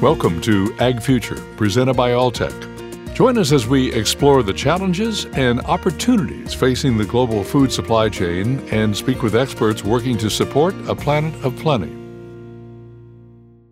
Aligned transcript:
Welcome 0.00 0.40
to 0.40 0.74
Ag 0.80 1.02
Future, 1.02 1.36
presented 1.58 1.92
by 1.92 2.12
Alltech. 2.12 3.14
Join 3.14 3.36
us 3.36 3.52
as 3.52 3.66
we 3.66 3.92
explore 3.92 4.42
the 4.42 4.54
challenges 4.54 5.26
and 5.26 5.60
opportunities 5.66 6.54
facing 6.54 6.96
the 6.96 7.04
global 7.04 7.44
food 7.44 7.70
supply 7.70 8.08
chain 8.08 8.66
and 8.70 8.96
speak 8.96 9.22
with 9.22 9.36
experts 9.36 9.84
working 9.84 10.16
to 10.16 10.30
support 10.30 10.74
a 10.88 10.94
planet 10.94 11.34
of 11.44 11.54
plenty. 11.56 11.94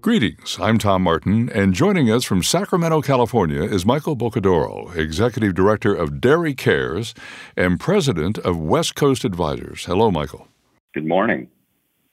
Greetings, 0.03 0.59
I'm 0.61 0.77
Tom 0.77 1.01
Martin, 1.01 1.49
and 1.49 1.72
joining 1.72 2.11
us 2.11 2.25
from 2.25 2.42
Sacramento, 2.42 3.00
California 3.00 3.62
is 3.62 3.86
Michael 3.86 4.14
Boccadoro, 4.14 4.95
Executive 4.95 5.54
Director 5.54 5.95
of 5.95 6.20
Dairy 6.20 6.52
Cares 6.52 7.14
and 7.56 7.80
President 7.80 8.36
of 8.36 8.58
West 8.58 8.95
Coast 8.95 9.24
Advisors. 9.24 9.86
Hello, 9.86 10.10
Michael. 10.10 10.46
Good 10.92 11.06
morning. 11.06 11.48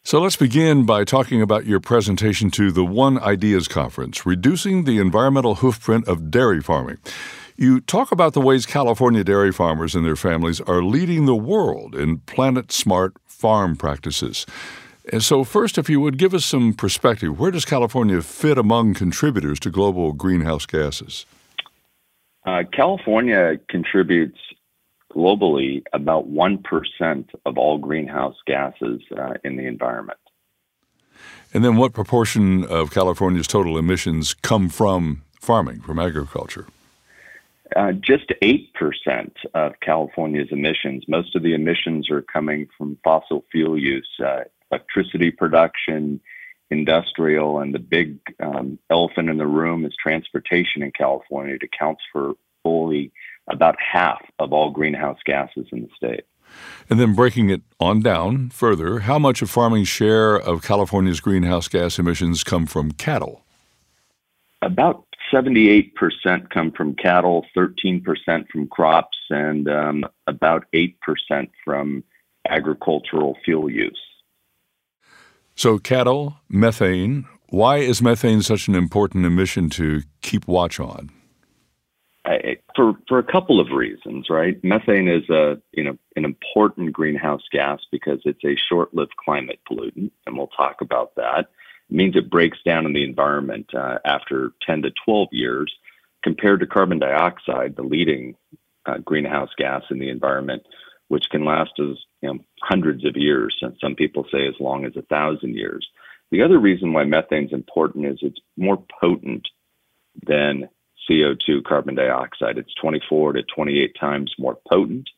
So 0.08 0.22
let's 0.22 0.36
begin 0.36 0.86
by 0.86 1.04
talking 1.04 1.42
about 1.42 1.66
your 1.66 1.80
presentation 1.80 2.52
to 2.52 2.72
the 2.72 2.86
One 2.86 3.18
Ideas 3.18 3.68
Conference, 3.68 4.24
Reducing 4.24 4.84
the 4.84 5.00
Environmental 5.00 5.56
Hoofprint 5.56 6.08
of 6.08 6.30
Dairy 6.30 6.62
Farming. 6.62 7.00
You 7.56 7.82
talk 7.82 8.12
about 8.12 8.34
the 8.34 8.40
ways 8.40 8.68
California 8.68 9.24
dairy 9.24 9.52
farmers 9.52 9.96
and 9.96 10.06
their 10.06 10.16
families 10.16 10.62
are 10.62 10.84
leading 10.84 11.26
the 11.26 11.36
world 11.36 11.96
in 11.96 12.20
planet 12.20 12.72
smart 12.72 13.16
farm 13.26 13.76
practices. 13.76 14.46
And 15.12 15.24
so, 15.24 15.44
first, 15.44 15.80
if 15.80 15.90
you 15.90 16.00
would 16.02 16.20
give 16.20 16.36
us 16.36 16.46
some 16.46 16.76
perspective, 16.76 17.40
where 17.40 17.50
does 17.50 17.66
California 17.66 18.22
fit 18.22 18.60
among 18.60 18.94
contributors 18.94 19.60
to 19.62 19.72
global 19.72 20.14
greenhouse 20.14 20.68
gases? 20.68 21.26
Uh, 22.46 22.62
California 22.72 23.58
contributes 23.70 24.38
globally 25.16 25.84
about 25.94 26.30
1% 26.30 27.30
of 27.46 27.58
all 27.58 27.78
greenhouse 27.78 28.36
gases 28.46 29.02
uh, 29.18 29.34
in 29.44 29.56
the 29.56 29.66
environment. 29.66 30.20
And 31.54 31.64
then 31.64 31.78
what 31.78 31.94
proportion 31.94 32.66
of 32.66 32.92
California's 32.92 33.48
total 33.48 33.78
emissions 33.78 34.34
come 34.34 34.68
from 34.68 35.24
farming, 35.40 35.82
from 35.82 36.00
agriculture? 36.00 36.68
Uh, 37.76 37.94
just 37.94 38.32
8% 38.42 39.32
of 39.54 39.74
California's 39.82 40.50
emissions. 40.52 41.04
Most 41.08 41.36
of 41.36 41.44
the 41.44 41.54
emissions 41.54 42.10
are 42.12 42.22
coming 42.22 42.68
from 42.78 42.98
fossil 43.04 43.44
fuel 43.52 43.78
use, 43.78 44.10
uh, 44.24 44.42
electricity 44.72 45.32
production, 45.32 46.20
industrial, 46.70 47.60
and 47.60 47.74
the 47.74 47.80
big 47.80 48.20
um, 48.40 48.78
elephant 48.90 49.30
in 49.30 49.38
the 49.38 49.48
room 49.48 49.86
is 49.86 49.94
transportation 50.02 50.84
in 50.84 50.92
California. 50.92 51.56
It 51.56 51.64
accounts 51.64 52.04
for 52.12 52.34
fully 52.64 53.12
about 53.48 53.76
half 53.80 54.22
of 54.40 54.54
all 54.54 54.72
greenhouse 54.72 55.20
gases 55.26 55.68
in 55.72 55.82
the 55.82 55.90
state. 55.96 56.26
And 56.90 57.00
then 57.00 57.14
breaking 57.14 57.50
it 57.50 57.62
on 57.80 58.02
down 58.02 58.50
further, 58.50 59.00
how 59.00 59.20
much 59.20 59.42
of 59.42 59.50
farming's 59.50 59.88
share 59.88 60.36
of 60.36 60.64
California's 60.64 61.20
greenhouse 61.20 61.68
gas 61.68 62.00
emissions 62.00 62.44
come 62.44 62.66
from 62.66 62.92
cattle? 62.92 63.44
About 64.62 65.06
78% 65.34 65.92
come 66.50 66.72
from 66.72 66.96
cattle, 66.96 67.46
13% 67.58 68.04
from 68.50 68.68
crops, 68.68 69.18
and 69.30 69.68
um, 69.68 70.06
about 70.28 70.66
8% 70.74 70.94
from 71.64 72.04
agricultural 72.48 73.38
fuel 73.44 73.70
use. 73.70 74.00
So, 75.56 75.80
cattle, 75.80 76.38
methane. 76.50 77.26
Why 77.50 77.78
is 77.78 78.02
methane 78.02 78.42
such 78.42 78.68
an 78.68 78.76
important 78.76 79.26
emission 79.26 79.70
to 79.72 80.02
keep 80.22 80.48
watch 80.48 80.80
on? 80.80 81.12
For 82.76 82.94
for 83.08 83.20
a 83.20 83.24
couple 83.24 83.60
of 83.60 83.72
reasons, 83.72 84.30
right? 84.30 84.62
Methane 84.64 85.08
is 85.08 85.30
a 85.30 85.62
you 85.72 85.84
know 85.84 85.98
an 86.16 86.26
important 86.26 86.94
greenhouse 86.94 87.44
gas 87.52 87.80
because 87.92 88.20
it's 88.26 88.44
a 88.44 88.56
short-lived 88.70 89.16
climate 89.24 89.60
pollutant, 89.70 90.12
and 90.26 90.38
we'll 90.38 90.48
talk 90.48 90.82
about 90.82 91.16
that. 91.16 91.48
It 91.90 91.96
means 91.96 92.16
it 92.16 92.30
breaks 92.30 92.58
down 92.66 92.86
in 92.86 92.94
the 92.94 93.04
environment 93.04 93.70
uh, 93.76 94.00
after 94.06 94.54
10 94.66 94.84
to 94.84 94.92
12 95.06 95.30
years, 95.32 95.72
compared 96.24 96.62
to 96.62 96.68
carbon 96.68 97.00
dioxide, 97.00 97.76
the 97.76 97.84
leading 97.84 98.36
uh, 98.86 98.98
greenhouse 98.98 99.52
gas 99.58 99.84
in 99.92 100.00
the 100.00 100.10
environment, 100.10 100.64
which 101.10 101.30
can 101.30 101.46
last 101.46 101.72
as 101.80 101.98
you 102.22 102.34
know, 102.34 102.40
hundreds 102.62 103.06
of 103.06 103.16
years, 103.16 103.56
and 103.62 103.76
some 103.80 103.96
people 103.96 104.26
say 104.32 104.48
as 104.48 104.56
long 104.60 104.86
as 104.86 104.96
a 104.96 105.04
thousand 105.04 105.56
years. 105.56 105.88
The 106.32 106.42
other 106.42 106.58
reason 106.58 106.92
why 106.92 107.04
methane 107.04 107.46
is 107.46 107.54
important 107.54 108.08
is 108.08 108.18
it's 108.22 108.42
more 108.58 108.84
potent 109.00 109.48
than 110.26 110.70
CO2 111.10 111.64
carbon 111.64 111.96
dioxide. 111.96 112.58
It's 112.58 112.74
24 112.76 113.34
to 113.34 113.44
28 113.44 113.96
times 114.00 114.34
more 114.38 114.58
potent, 114.70 115.10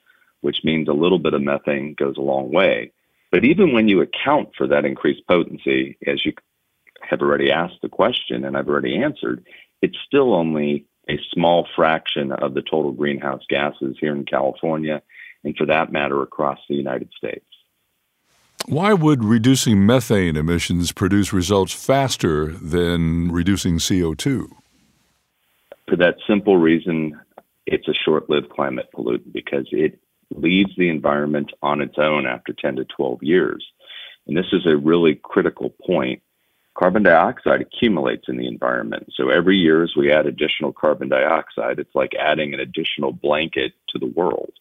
which 0.42 0.64
means 0.64 0.88
a 0.88 0.94
little 0.94 1.20
bit 1.20 1.34
of 1.34 1.42
methane 1.42 1.96
goes 1.98 2.18
a 2.18 2.22
long 2.22 2.52
way. 2.52 2.92
But 3.32 3.44
even 3.44 3.74
when 3.74 3.88
you 3.88 4.02
account 4.02 4.50
for 4.58 4.68
that 4.68 4.86
increased 4.86 5.28
potency, 5.28 5.98
as 6.06 6.26
you 6.26 6.34
have 7.02 7.22
already 7.22 7.52
asked 7.52 7.82
the 7.82 7.90
question 7.90 8.46
and 8.46 8.58
I've 8.58 8.70
already 8.70 9.02
answered, 9.02 9.46
it's 9.82 9.98
still 10.06 10.34
only 10.34 10.86
a 11.10 11.20
small 11.32 11.68
fraction 11.76 12.32
of 12.32 12.54
the 12.54 12.62
total 12.62 12.92
greenhouse 12.92 13.44
gases 13.50 13.98
here 14.00 14.16
in 14.16 14.26
California 14.26 15.02
and 15.44 15.56
for 15.56 15.66
that 15.66 15.92
matter 15.92 16.22
across 16.22 16.60
the 16.68 16.76
United 16.76 17.10
States. 17.16 17.46
Why 18.66 18.94
would 18.94 19.24
reducing 19.24 19.86
methane 19.86 20.36
emissions 20.36 20.92
produce 20.92 21.32
results 21.32 21.72
faster 21.72 22.48
than 22.48 23.32
reducing 23.32 23.78
CO2? 23.78 24.50
For 25.88 25.96
that 25.98 26.18
simple 26.28 26.58
reason, 26.58 27.20
it's 27.66 27.88
a 27.88 27.94
short 27.94 28.30
lived 28.30 28.50
climate 28.50 28.90
pollutant 28.94 29.34
because 29.34 29.68
it 29.72 30.00
leaves 30.36 30.72
the 30.78 30.90
environment 30.90 31.52
on 31.62 31.82
its 31.82 31.98
own 31.98 32.26
after 32.26 32.54
10 32.54 32.78
to 32.78 32.86
12 32.86 33.24
years. 33.24 33.66
And 34.28 34.36
this 34.36 34.52
is 34.52 34.66
a 34.66 34.76
really 34.76 35.16
critical 35.16 35.70
point. 35.70 36.22
Carbon 36.78 37.04
dioxide 37.04 37.62
accumulates 37.62 38.26
in 38.28 38.38
the 38.38 38.48
environment. 38.48 39.12
So 39.16 39.30
every 39.30 39.58
year 39.58 39.84
as 39.84 39.96
we 39.96 40.12
add 40.12 40.28
additional 40.28 40.74
carbon 40.74 41.10
dioxide, 41.10 41.80
it's 41.80 41.96
like 41.96 42.14
adding 42.14 42.54
an 42.54 42.60
additional 42.60 43.14
blanket 43.14 43.74
to 43.90 44.00
the 44.00 44.06
world, 44.06 44.52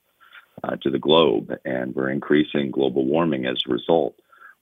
uh, 0.65 0.77
to 0.77 0.91
the 0.91 0.99
globe, 0.99 1.53
and 1.65 1.95
we're 1.95 2.11
increasing 2.11 2.71
global 2.71 3.05
warming 3.05 3.47
as 3.47 3.61
a 3.67 3.73
result. 3.73 4.15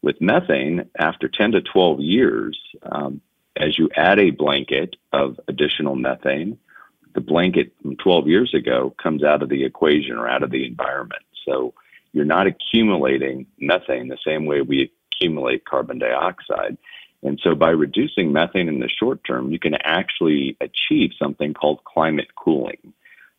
With 0.03 0.21
methane, 0.21 0.89
after 0.99 1.29
10 1.29 1.53
to 1.53 1.61
12 1.61 2.01
years, 2.01 2.59
um, 2.83 3.21
as 3.57 3.79
you 3.79 3.89
add 3.97 4.19
a 4.19 4.31
blanket 4.31 4.97
of 5.13 5.39
additional 5.49 5.97
methane, 5.97 6.59
the 7.15 7.21
blanket 7.21 7.73
from 7.81 7.97
12 7.97 8.27
years 8.27 8.55
ago 8.55 8.95
comes 9.01 9.23
out 9.23 9.43
of 9.43 9.49
the 9.49 9.65
equation 9.65 10.17
or 10.17 10.29
out 10.29 10.43
of 10.43 10.51
the 10.51 10.67
environment. 10.67 11.23
So 11.47 11.75
you're 12.13 12.25
not 12.25 12.47
accumulating 12.47 13.47
methane 13.59 14.09
the 14.09 14.19
same 14.27 14.47
way 14.47 14.61
we 14.61 14.91
accumulate 15.13 15.65
carbon 15.65 15.99
dioxide. 15.99 16.77
And 17.23 17.41
so 17.43 17.55
by 17.55 17.71
reducing 17.71 18.33
methane 18.33 18.69
in 18.69 18.81
the 18.81 18.89
short 18.89 19.25
term, 19.25 19.51
you 19.51 19.59
can 19.59 19.75
actually 19.83 20.57
achieve 20.61 21.13
something 21.19 21.55
called 21.55 21.83
climate 21.85 22.35
cooling. 22.37 22.93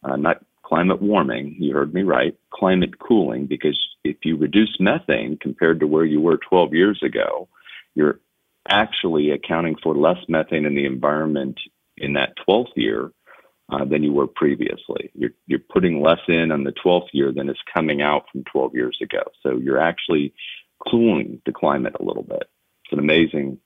Uh, 0.03 0.15
not 0.15 0.43
climate 0.63 1.01
warming, 1.01 1.55
you 1.59 1.73
heard 1.73 1.93
me 1.93 2.01
right, 2.01 2.35
climate 2.51 2.97
cooling, 2.99 3.45
because 3.45 3.79
if 4.03 4.17
you 4.23 4.35
reduce 4.35 4.79
methane 4.79 5.37
compared 5.37 5.79
to 5.79 5.87
where 5.87 6.05
you 6.05 6.19
were 6.19 6.37
12 6.37 6.73
years 6.73 7.01
ago, 7.03 7.47
you're 7.93 8.19
actually 8.67 9.31
accounting 9.31 9.75
for 9.81 9.95
less 9.95 10.17
methane 10.27 10.65
in 10.65 10.75
the 10.75 10.85
environment 10.85 11.59
in 11.97 12.13
that 12.13 12.33
12th 12.47 12.75
year 12.75 13.11
uh, 13.71 13.85
than 13.85 14.03
you 14.03 14.13
were 14.13 14.27
previously. 14.27 15.11
You're, 15.13 15.31
you're 15.47 15.59
putting 15.59 16.01
less 16.01 16.19
in 16.27 16.51
on 16.51 16.63
the 16.63 16.73
12th 16.85 17.07
year 17.13 17.31
than 17.31 17.49
is 17.49 17.57
coming 17.73 18.01
out 18.01 18.25
from 18.31 18.43
12 18.51 18.75
years 18.75 18.97
ago. 19.01 19.23
So 19.41 19.57
you're 19.57 19.81
actually 19.81 20.33
cooling 20.89 21.41
the 21.45 21.51
climate 21.51 21.95
a 21.99 22.03
little 22.03 22.23
bit. 22.23 22.43
It's 22.83 22.93
an 22.93 22.99
amazing 22.99 23.59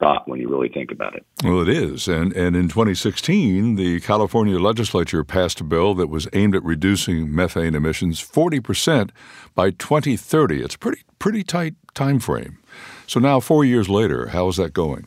thought 0.00 0.28
when 0.28 0.40
you 0.40 0.48
really 0.48 0.68
think 0.68 0.90
about 0.90 1.14
it. 1.14 1.24
Well, 1.42 1.60
it 1.60 1.68
is. 1.68 2.08
And, 2.08 2.32
and 2.32 2.56
in 2.56 2.68
2016, 2.68 3.74
the 3.74 4.00
California 4.00 4.58
legislature 4.58 5.24
passed 5.24 5.60
a 5.60 5.64
bill 5.64 5.94
that 5.94 6.08
was 6.08 6.28
aimed 6.32 6.54
at 6.54 6.64
reducing 6.64 7.34
methane 7.34 7.74
emissions 7.74 8.20
40% 8.20 9.10
by 9.54 9.70
2030. 9.70 10.62
It's 10.62 10.74
a 10.74 10.78
pretty, 10.78 11.02
pretty 11.18 11.42
tight 11.42 11.74
time 11.94 12.20
frame. 12.20 12.58
So 13.06 13.18
now, 13.20 13.40
four 13.40 13.64
years 13.64 13.88
later, 13.88 14.28
how 14.28 14.48
is 14.48 14.56
that 14.56 14.72
going? 14.72 15.06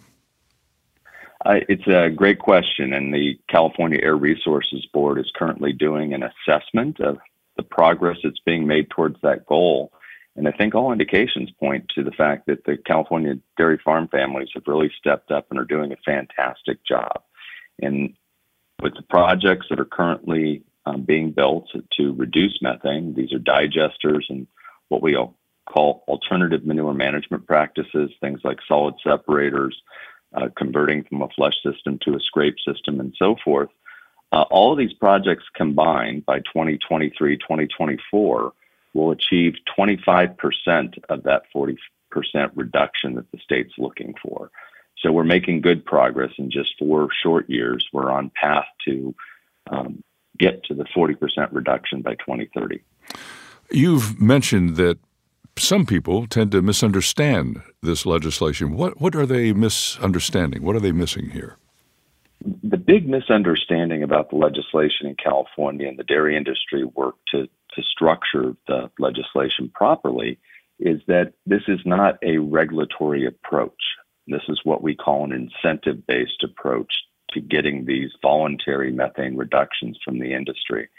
Uh, 1.45 1.55
it's 1.69 1.87
a 1.87 2.09
great 2.09 2.39
question, 2.39 2.93
and 2.93 3.13
the 3.13 3.39
California 3.49 3.99
Air 4.01 4.15
Resources 4.15 4.85
Board 4.93 5.19
is 5.19 5.31
currently 5.35 5.73
doing 5.73 6.13
an 6.13 6.23
assessment 6.23 6.99
of 6.99 7.17
the 7.57 7.63
progress 7.63 8.17
that's 8.23 8.39
being 8.45 8.67
made 8.67 8.89
towards 8.89 9.19
that 9.21 9.45
goal. 9.45 9.91
And 10.35 10.47
I 10.47 10.51
think 10.51 10.73
all 10.73 10.91
indications 10.91 11.51
point 11.59 11.89
to 11.95 12.03
the 12.03 12.11
fact 12.11 12.47
that 12.47 12.63
the 12.65 12.77
California 12.77 13.35
dairy 13.57 13.79
farm 13.83 14.07
families 14.07 14.49
have 14.53 14.63
really 14.65 14.91
stepped 14.97 15.31
up 15.31 15.47
and 15.49 15.59
are 15.59 15.65
doing 15.65 15.91
a 15.91 15.97
fantastic 16.05 16.85
job. 16.85 17.21
And 17.81 18.13
with 18.81 18.95
the 18.95 19.03
projects 19.03 19.67
that 19.69 19.79
are 19.79 19.85
currently 19.85 20.63
um, 20.85 21.03
being 21.03 21.31
built 21.31 21.67
to 21.97 22.13
reduce 22.13 22.61
methane, 22.61 23.13
these 23.13 23.33
are 23.33 23.39
digesters 23.39 24.23
and 24.29 24.47
what 24.89 25.01
we 25.01 25.17
call 25.69 26.03
alternative 26.07 26.65
manure 26.65 26.93
management 26.93 27.45
practices, 27.45 28.11
things 28.19 28.41
like 28.43 28.57
solid 28.67 28.95
separators, 29.03 29.79
uh, 30.35 30.47
converting 30.55 31.03
from 31.03 31.21
a 31.21 31.29
flush 31.29 31.55
system 31.63 31.99
to 32.03 32.15
a 32.15 32.19
scrape 32.19 32.55
system, 32.65 32.99
and 32.99 33.13
so 33.17 33.35
forth. 33.43 33.69
Uh, 34.31 34.45
all 34.49 34.71
of 34.71 34.77
these 34.77 34.93
projects 34.93 35.43
combined 35.55 36.25
by 36.25 36.39
2023, 36.39 37.37
2024 37.37 38.53
will 38.93 39.11
achieve 39.11 39.55
25% 39.77 40.99
of 41.09 41.23
that 41.23 41.43
40% 41.55 41.77
reduction 42.55 43.15
that 43.15 43.31
the 43.31 43.39
state's 43.39 43.73
looking 43.77 44.13
for. 44.21 44.51
So 44.97 45.11
we're 45.11 45.23
making 45.23 45.61
good 45.61 45.83
progress 45.83 46.31
in 46.37 46.51
just 46.51 46.73
four 46.77 47.09
short 47.23 47.49
years. 47.49 47.87
We're 47.91 48.11
on 48.11 48.31
path 48.35 48.67
to 48.85 49.15
um, 49.69 50.03
get 50.37 50.63
to 50.65 50.73
the 50.73 50.85
40% 50.85 51.49
reduction 51.51 52.01
by 52.01 52.15
2030. 52.15 52.81
You've 53.71 54.21
mentioned 54.21 54.75
that 54.75 54.99
some 55.57 55.85
people 55.85 56.27
tend 56.27 56.51
to 56.51 56.61
misunderstand 56.61 57.61
this 57.81 58.05
legislation. 58.05 58.75
What 58.75 58.99
what 58.99 59.15
are 59.15 59.25
they 59.25 59.53
misunderstanding? 59.53 60.63
What 60.63 60.75
are 60.75 60.79
they 60.79 60.91
missing 60.91 61.29
here? 61.29 61.57
The 62.63 62.77
big 62.77 63.07
misunderstanding 63.07 64.01
about 64.01 64.29
the 64.31 64.37
legislation 64.37 65.07
in 65.07 65.15
California 65.15 65.87
and 65.87 65.99
the 65.99 66.03
dairy 66.03 66.35
industry 66.35 66.83
work 66.83 67.15
to 67.29 67.47
to 67.73 67.83
structure 67.83 68.55
the 68.67 68.91
legislation 68.99 69.71
properly 69.73 70.39
is 70.79 71.01
that 71.07 71.33
this 71.45 71.61
is 71.67 71.79
not 71.85 72.17
a 72.23 72.37
regulatory 72.37 73.25
approach. 73.25 73.81
This 74.27 74.41
is 74.49 74.59
what 74.63 74.81
we 74.81 74.95
call 74.95 75.23
an 75.23 75.31
incentive 75.31 76.05
based 76.07 76.43
approach 76.43 76.91
to 77.31 77.39
getting 77.39 77.85
these 77.85 78.11
voluntary 78.21 78.91
methane 78.91 79.37
reductions 79.37 79.97
from 80.03 80.19
the 80.19 80.33
industry. 80.33 80.89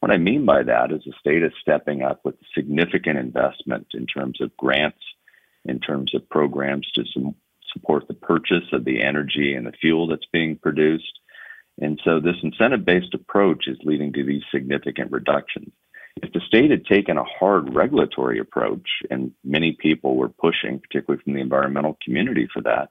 What 0.00 0.12
I 0.12 0.16
mean 0.16 0.44
by 0.44 0.62
that 0.64 0.90
is 0.90 1.02
the 1.04 1.12
state 1.20 1.42
is 1.42 1.52
stepping 1.60 2.02
up 2.02 2.20
with 2.24 2.34
significant 2.54 3.18
investment 3.18 3.86
in 3.94 4.06
terms 4.06 4.40
of 4.40 4.56
grants, 4.56 5.02
in 5.64 5.78
terms 5.78 6.14
of 6.14 6.28
programs 6.28 6.90
to 6.92 7.04
su- 7.12 7.34
support 7.72 8.08
the 8.08 8.14
purchase 8.14 8.64
of 8.72 8.84
the 8.84 9.02
energy 9.02 9.54
and 9.54 9.66
the 9.66 9.72
fuel 9.80 10.06
that's 10.08 10.26
being 10.32 10.56
produced. 10.56 11.20
And 11.80 12.00
so 12.04 12.20
this 12.20 12.36
incentive 12.42 12.84
based 12.84 13.14
approach 13.14 13.68
is 13.68 13.78
leading 13.84 14.12
to 14.14 14.24
these 14.24 14.42
significant 14.52 15.12
reductions. 15.12 15.72
If 16.22 16.32
the 16.32 16.40
state 16.40 16.70
had 16.70 16.86
taken 16.86 17.18
a 17.18 17.24
hard 17.24 17.74
regulatory 17.74 18.38
approach, 18.38 18.88
and 19.10 19.32
many 19.44 19.72
people 19.72 20.16
were 20.16 20.28
pushing, 20.28 20.78
particularly 20.78 21.22
from 21.22 21.34
the 21.34 21.40
environmental 21.40 21.98
community, 22.02 22.48
for 22.52 22.62
that, 22.62 22.90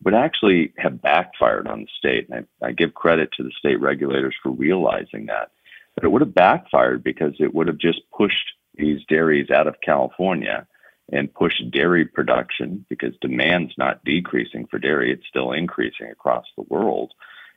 it 0.00 0.04
would 0.04 0.14
actually 0.14 0.72
have 0.78 1.00
backfired 1.00 1.68
on 1.68 1.82
the 1.82 1.88
state. 1.96 2.28
And 2.28 2.46
I, 2.60 2.68
I 2.68 2.72
give 2.72 2.94
credit 2.94 3.30
to 3.36 3.44
the 3.44 3.52
state 3.56 3.80
regulators 3.80 4.34
for 4.42 4.50
realizing 4.50 5.26
that. 5.26 5.52
But 5.94 6.04
it 6.04 6.08
would 6.10 6.22
have 6.22 6.34
backfired 6.34 7.04
because 7.04 7.34
it 7.38 7.54
would 7.54 7.68
have 7.68 7.78
just 7.78 8.00
pushed 8.16 8.52
these 8.74 9.04
dairies 9.08 9.50
out 9.50 9.66
of 9.66 9.80
California 9.80 10.66
and 11.12 11.32
pushed 11.32 11.70
dairy 11.70 12.06
production 12.06 12.84
because 12.88 13.14
demand's 13.20 13.74
not 13.76 14.02
decreasing 14.04 14.66
for 14.66 14.78
dairy, 14.78 15.12
it's 15.12 15.26
still 15.28 15.52
increasing 15.52 16.10
across 16.10 16.46
the 16.56 16.64
world. 16.68 17.12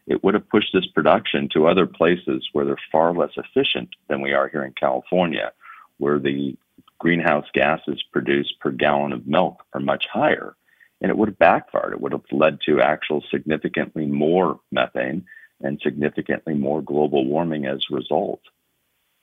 It 0.07 0.23
would 0.23 0.35
have 0.35 0.49
pushed 0.49 0.71
this 0.73 0.85
production 0.85 1.49
to 1.53 1.67
other 1.67 1.87
places 1.87 2.47
where 2.53 2.65
they're 2.65 2.77
far 2.91 3.13
less 3.13 3.31
efficient 3.37 3.89
than 4.07 4.21
we 4.21 4.33
are 4.33 4.47
here 4.47 4.63
in 4.63 4.73
California, 4.79 5.51
where 5.97 6.19
the 6.19 6.55
greenhouse 6.99 7.45
gases 7.53 8.03
produced 8.11 8.59
per 8.59 8.71
gallon 8.71 9.11
of 9.11 9.27
milk 9.27 9.63
are 9.73 9.79
much 9.79 10.05
higher. 10.11 10.55
And 11.01 11.09
it 11.09 11.17
would 11.17 11.29
have 11.29 11.39
backfired. 11.39 11.93
It 11.93 12.01
would 12.01 12.13
have 12.13 12.23
led 12.31 12.59
to 12.67 12.81
actual 12.81 13.23
significantly 13.29 14.05
more 14.05 14.59
methane 14.71 15.25
and 15.61 15.79
significantly 15.83 16.53
more 16.53 16.81
global 16.81 17.25
warming 17.25 17.65
as 17.65 17.83
a 17.91 17.95
result 17.95 18.41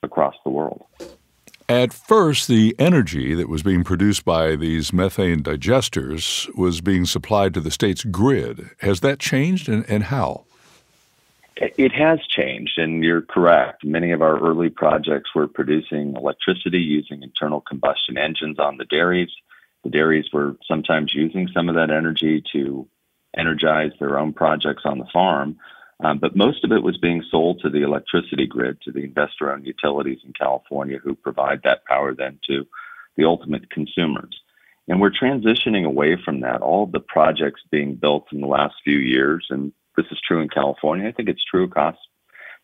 across 0.02 0.34
the 0.44 0.50
world. 0.50 0.84
At 1.68 1.92
first, 1.92 2.48
the 2.48 2.74
energy 2.78 3.34
that 3.34 3.48
was 3.48 3.62
being 3.62 3.84
produced 3.84 4.24
by 4.24 4.56
these 4.56 4.92
methane 4.92 5.42
digesters 5.42 6.54
was 6.56 6.80
being 6.80 7.06
supplied 7.06 7.54
to 7.54 7.60
the 7.60 7.70
state's 7.70 8.04
grid. 8.04 8.70
Has 8.80 9.00
that 9.00 9.18
changed 9.18 9.68
and, 9.68 9.88
and 9.88 10.04
how? 10.04 10.44
It 11.56 11.92
has 11.92 12.20
changed, 12.26 12.78
and 12.78 13.04
you're 13.04 13.22
correct. 13.22 13.84
Many 13.84 14.12
of 14.12 14.22
our 14.22 14.38
early 14.40 14.70
projects 14.70 15.34
were 15.34 15.46
producing 15.46 16.16
electricity 16.16 16.80
using 16.80 17.22
internal 17.22 17.60
combustion 17.60 18.16
engines 18.16 18.58
on 18.58 18.78
the 18.78 18.84
dairies. 18.86 19.30
The 19.84 19.90
dairies 19.90 20.26
were 20.32 20.56
sometimes 20.66 21.14
using 21.14 21.48
some 21.48 21.68
of 21.68 21.74
that 21.74 21.90
energy 21.90 22.42
to 22.52 22.88
energize 23.36 23.92
their 23.98 24.18
own 24.18 24.32
projects 24.32 24.82
on 24.84 24.98
the 24.98 25.06
farm. 25.12 25.58
Um, 26.00 26.18
but 26.18 26.36
most 26.36 26.64
of 26.64 26.72
it 26.72 26.82
was 26.82 26.98
being 26.98 27.22
sold 27.30 27.60
to 27.60 27.70
the 27.70 27.82
electricity 27.82 28.46
grid, 28.46 28.80
to 28.82 28.92
the 28.92 29.04
investor 29.04 29.52
owned 29.52 29.66
utilities 29.66 30.20
in 30.24 30.32
California 30.32 30.98
who 30.98 31.14
provide 31.14 31.62
that 31.62 31.84
power 31.84 32.14
then 32.14 32.38
to 32.48 32.66
the 33.16 33.24
ultimate 33.24 33.70
consumers. 33.70 34.40
And 34.88 35.00
we're 35.00 35.10
transitioning 35.10 35.84
away 35.84 36.16
from 36.16 36.40
that. 36.40 36.60
All 36.60 36.84
of 36.84 36.92
the 36.92 37.00
projects 37.00 37.60
being 37.70 37.94
built 37.94 38.32
in 38.32 38.40
the 38.40 38.48
last 38.48 38.74
few 38.82 38.98
years, 38.98 39.46
and 39.48 39.72
this 40.02 40.12
is 40.12 40.20
true 40.26 40.40
in 40.40 40.48
California, 40.48 41.08
I 41.08 41.12
think 41.12 41.28
it's 41.28 41.44
true 41.44 41.64
across 41.64 41.96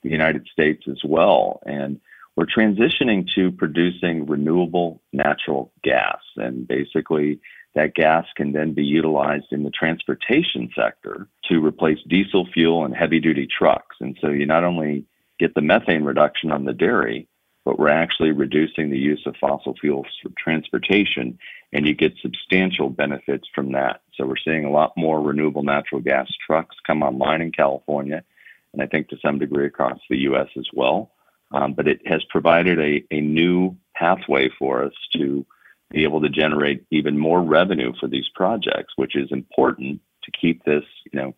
the 0.02 0.10
United 0.10 0.46
States 0.52 0.84
as 0.88 1.00
well. 1.04 1.60
And 1.66 2.00
we're 2.36 2.46
transitioning 2.46 3.26
to 3.34 3.50
producing 3.50 4.26
renewable 4.26 5.02
natural 5.12 5.72
gas. 5.82 6.20
And 6.36 6.66
basically, 6.68 7.40
that 7.74 7.94
gas 7.94 8.26
can 8.36 8.52
then 8.52 8.74
be 8.74 8.84
utilized 8.84 9.46
in 9.50 9.62
the 9.62 9.70
transportation 9.70 10.70
sector 10.76 11.28
to 11.48 11.64
replace 11.64 11.98
diesel 12.06 12.46
fuel 12.52 12.84
and 12.84 12.94
heavy 12.94 13.20
duty 13.20 13.46
trucks. 13.46 13.96
And 14.00 14.16
so 14.20 14.28
you 14.28 14.46
not 14.46 14.64
only 14.64 15.04
get 15.38 15.54
the 15.54 15.62
methane 15.62 16.04
reduction 16.04 16.50
on 16.50 16.64
the 16.64 16.72
dairy, 16.72 17.27
but 17.68 17.78
we're 17.78 17.88
actually 17.88 18.32
reducing 18.32 18.88
the 18.88 18.96
use 18.96 19.22
of 19.26 19.36
fossil 19.38 19.74
fuels 19.78 20.06
for 20.22 20.30
transportation, 20.38 21.38
and 21.70 21.86
you 21.86 21.94
get 21.94 22.14
substantial 22.22 22.88
benefits 22.88 23.46
from 23.54 23.72
that. 23.72 24.00
So 24.14 24.24
we're 24.24 24.38
seeing 24.42 24.64
a 24.64 24.70
lot 24.70 24.96
more 24.96 25.20
renewable 25.20 25.62
natural 25.62 26.00
gas 26.00 26.28
trucks 26.46 26.76
come 26.86 27.02
online 27.02 27.42
in 27.42 27.52
California, 27.52 28.24
and 28.72 28.80
I 28.80 28.86
think 28.86 29.10
to 29.10 29.18
some 29.20 29.38
degree 29.38 29.66
across 29.66 29.98
the 30.08 30.16
U.S. 30.20 30.48
as 30.56 30.66
well. 30.72 31.10
Um, 31.52 31.74
but 31.74 31.86
it 31.86 32.00
has 32.06 32.24
provided 32.30 32.78
a, 32.80 33.04
a 33.14 33.20
new 33.20 33.76
pathway 33.94 34.48
for 34.58 34.82
us 34.82 34.94
to 35.12 35.44
be 35.90 36.04
able 36.04 36.22
to 36.22 36.30
generate 36.30 36.86
even 36.90 37.18
more 37.18 37.42
revenue 37.42 37.92
for 38.00 38.06
these 38.06 38.30
projects, 38.34 38.94
which 38.96 39.14
is 39.14 39.30
important 39.30 40.00
to 40.24 40.30
keep 40.30 40.64
this, 40.64 40.84
you 41.12 41.20
know, 41.20 41.34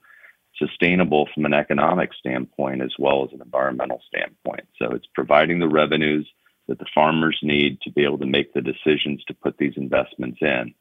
sustainable 0.60 1.28
from 1.34 1.44
an 1.46 1.54
economic 1.54 2.10
standpoint 2.14 2.82
as 2.82 2.92
well 2.98 3.24
as 3.24 3.32
an 3.32 3.42
environmental 3.42 4.00
standpoint. 4.06 4.68
So 4.78 4.92
it's 4.92 5.06
providing 5.14 5.58
the 5.58 5.68
revenues 5.68 6.28
that 6.68 6.78
the 6.78 6.86
farmers 6.94 7.38
need 7.42 7.80
to 7.80 7.90
be 7.90 8.04
able 8.04 8.18
to 8.18 8.26
make 8.26 8.52
the 8.52 8.60
decisions 8.60 9.24
to 9.24 9.34
put 9.34 9.58
these 9.58 9.74
investments 9.76 10.38
in. 10.40 10.74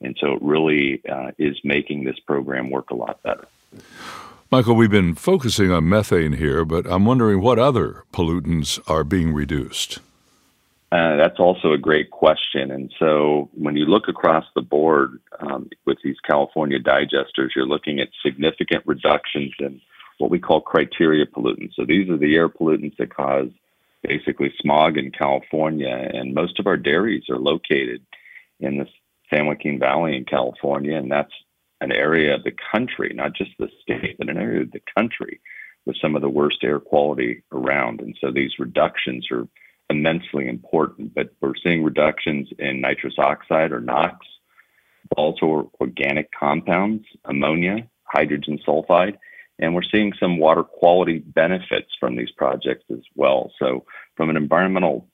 And 0.00 0.16
so 0.20 0.32
it 0.32 0.42
really 0.42 1.02
uh, 1.08 1.30
is 1.38 1.56
making 1.62 2.04
this 2.04 2.18
program 2.26 2.70
work 2.70 2.90
a 2.90 2.96
lot 2.96 3.22
better. 3.22 3.46
Michael, 4.50 4.74
we've 4.74 4.90
been 4.90 5.14
focusing 5.14 5.70
on 5.70 5.88
methane 5.88 6.34
here, 6.34 6.64
but 6.64 6.86
I'm 6.86 7.04
wondering 7.04 7.40
what 7.40 7.58
other 7.58 8.04
pollutants 8.12 8.80
are 8.88 9.04
being 9.04 9.32
reduced. 9.32 9.98
Uh, 10.96 11.16
that's 11.16 11.38
also 11.38 11.72
a 11.72 11.78
great 11.78 12.10
question. 12.10 12.70
And 12.70 12.90
so 12.98 13.50
when 13.52 13.76
you 13.76 13.84
look 13.84 14.08
across 14.08 14.46
the 14.54 14.62
board 14.62 15.20
um, 15.40 15.68
with 15.84 15.98
these 16.02 16.16
California 16.26 16.78
digesters, 16.78 17.50
you're 17.54 17.66
looking 17.66 18.00
at 18.00 18.08
significant 18.24 18.82
reductions 18.86 19.52
in 19.58 19.78
what 20.16 20.30
we 20.30 20.38
call 20.38 20.62
criteria 20.62 21.26
pollutants. 21.26 21.74
So 21.74 21.84
these 21.84 22.08
are 22.08 22.16
the 22.16 22.34
air 22.34 22.48
pollutants 22.48 22.96
that 22.96 23.14
cause 23.14 23.50
basically 24.02 24.54
smog 24.58 24.96
in 24.96 25.10
California. 25.10 26.10
And 26.14 26.32
most 26.32 26.58
of 26.58 26.66
our 26.66 26.78
dairies 26.78 27.24
are 27.28 27.38
located 27.38 28.00
in 28.60 28.78
the 28.78 28.86
San 29.28 29.46
Joaquin 29.46 29.78
Valley 29.78 30.16
in 30.16 30.24
California. 30.24 30.96
And 30.96 31.12
that's 31.12 31.34
an 31.82 31.92
area 31.92 32.34
of 32.36 32.42
the 32.42 32.54
country, 32.72 33.12
not 33.14 33.34
just 33.34 33.50
the 33.58 33.68
state, 33.82 34.16
but 34.18 34.30
an 34.30 34.38
area 34.38 34.62
of 34.62 34.72
the 34.72 34.82
country 34.96 35.40
with 35.84 35.96
some 36.00 36.16
of 36.16 36.22
the 36.22 36.30
worst 36.30 36.64
air 36.64 36.80
quality 36.80 37.42
around. 37.52 38.00
And 38.00 38.16
so 38.18 38.30
these 38.30 38.58
reductions 38.58 39.28
are 39.30 39.46
immensely 39.90 40.48
important. 40.48 41.14
But 41.14 41.30
we're 41.40 41.54
seeing 41.62 41.82
reductions 41.82 42.48
in 42.58 42.80
nitrous 42.80 43.14
oxide 43.18 43.72
or 43.72 43.80
NOx, 43.80 44.26
also 45.16 45.70
organic 45.80 46.30
compounds, 46.32 47.04
ammonia, 47.24 47.88
hydrogen 48.04 48.58
sulfide, 48.66 49.16
and 49.58 49.74
we're 49.74 49.82
seeing 49.82 50.12
some 50.20 50.38
water 50.38 50.62
quality 50.62 51.18
benefits 51.18 51.90
from 51.98 52.16
these 52.16 52.30
projects 52.36 52.84
as 52.90 53.02
well. 53.14 53.52
So, 53.58 53.84
from 54.16 54.30
an 54.30 54.36
environmental 54.36 55.08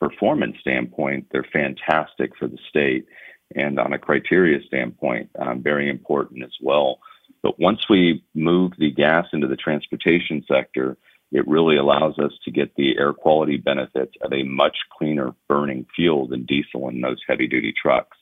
performance 0.00 0.56
standpoint, 0.60 1.26
they're 1.30 1.46
fantastic 1.52 2.36
for 2.36 2.48
the 2.48 2.58
state. 2.68 3.06
And 3.54 3.78
on 3.78 3.92
a 3.92 3.98
criteria 3.98 4.60
standpoint, 4.66 5.30
um, 5.38 5.62
very 5.62 5.88
important 5.88 6.42
as 6.42 6.54
well. 6.60 6.98
But 7.42 7.60
once 7.60 7.88
we 7.88 8.24
move 8.34 8.72
the 8.76 8.90
gas 8.90 9.26
into 9.32 9.46
the 9.46 9.56
transportation 9.56 10.44
sector, 10.50 10.96
it 11.36 11.46
really 11.46 11.76
allows 11.76 12.18
us 12.18 12.32
to 12.46 12.50
get 12.50 12.74
the 12.76 12.96
air 12.96 13.12
quality 13.12 13.58
benefits 13.58 14.14
of 14.22 14.32
a 14.32 14.42
much 14.42 14.78
cleaner 14.96 15.34
burning 15.48 15.84
fuel 15.94 16.26
than 16.26 16.46
diesel 16.46 16.88
in 16.88 17.02
those 17.02 17.20
heavy 17.28 17.46
duty 17.46 17.74
trucks. 17.80 18.16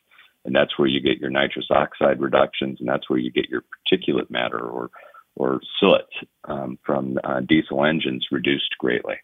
And 0.45 0.53
that's 0.53 0.77
where 0.77 0.89
you 0.89 1.01
get 1.01 1.19
your 1.19 1.31
nitrous 1.31 1.69
oxide 1.71 2.21
reductions, 2.21 2.81
and 2.81 2.89
that's 2.89 3.09
where 3.09 3.21
you 3.21 3.31
get 3.31 3.49
your 3.49 3.63
particulate 3.63 4.31
matter 4.31 4.59
or, 4.59 4.91
or 5.37 5.61
soot 5.79 6.03
um, 6.47 6.77
from 6.85 7.17
uh, 7.23 7.39
diesel 7.41 7.85
engines 7.85 8.27
reduced 8.33 8.77
greatly. 8.79 9.15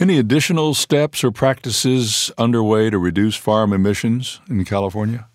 Any 0.00 0.18
additional 0.18 0.72
steps 0.72 1.22
or 1.22 1.30
practices 1.30 2.32
underway 2.38 2.88
to 2.88 2.98
reduce 2.98 3.36
farm 3.36 3.74
emissions 3.74 4.40
in 4.48 4.64
California? 4.64 5.28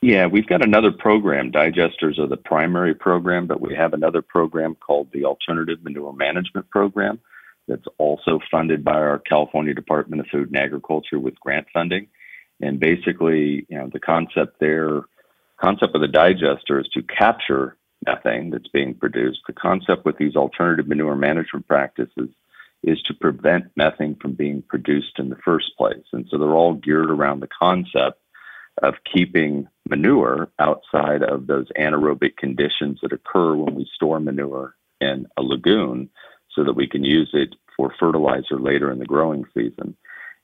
Yeah, 0.00 0.26
we've 0.26 0.46
got 0.46 0.64
another 0.64 0.92
program. 0.92 1.50
Digesters 1.50 2.18
are 2.20 2.28
the 2.28 2.36
primary 2.36 2.94
program, 2.94 3.48
but 3.48 3.60
we 3.60 3.74
have 3.74 3.94
another 3.94 4.22
program 4.22 4.76
called 4.76 5.08
the 5.12 5.24
Alternative 5.24 5.82
Manure 5.82 6.12
Management 6.12 6.70
Program 6.70 7.18
that's 7.66 7.86
also 7.98 8.38
funded 8.48 8.84
by 8.84 8.94
our 8.94 9.18
California 9.18 9.74
Department 9.74 10.20
of 10.20 10.28
Food 10.28 10.48
and 10.48 10.56
Agriculture 10.56 11.18
with 11.18 11.38
grant 11.40 11.66
funding. 11.74 12.06
And 12.60 12.78
basically, 12.78 13.66
you 13.68 13.76
know, 13.78 13.90
the 13.92 14.00
concept 14.00 14.60
there 14.60 15.02
concept 15.60 15.96
of 15.96 16.00
the 16.00 16.08
digester 16.08 16.80
is 16.80 16.88
to 16.94 17.02
capture 17.02 17.76
methane 18.06 18.50
that's 18.50 18.68
being 18.68 18.94
produced. 18.94 19.40
The 19.48 19.52
concept 19.52 20.04
with 20.04 20.16
these 20.16 20.36
alternative 20.36 20.86
manure 20.86 21.16
management 21.16 21.66
practices 21.66 22.30
is 22.84 23.02
to 23.02 23.14
prevent 23.14 23.76
methane 23.76 24.14
from 24.14 24.34
being 24.34 24.62
produced 24.62 25.18
in 25.18 25.28
the 25.28 25.38
first 25.44 25.76
place. 25.76 26.04
And 26.12 26.26
so 26.30 26.38
they're 26.38 26.54
all 26.54 26.74
geared 26.74 27.10
around 27.10 27.40
the 27.40 27.48
concept 27.48 28.20
of 28.82 28.94
keeping 29.12 29.66
manure 29.88 30.50
outside 30.58 31.22
of 31.22 31.46
those 31.46 31.66
anaerobic 31.78 32.36
conditions 32.36 32.98
that 33.02 33.12
occur 33.12 33.54
when 33.54 33.74
we 33.74 33.88
store 33.94 34.20
manure 34.20 34.74
in 35.00 35.26
a 35.36 35.42
lagoon 35.42 36.08
so 36.54 36.64
that 36.64 36.74
we 36.74 36.86
can 36.86 37.04
use 37.04 37.30
it 37.32 37.54
for 37.76 37.94
fertilizer 37.98 38.58
later 38.58 38.90
in 38.90 38.98
the 38.98 39.04
growing 39.04 39.44
season. 39.54 39.96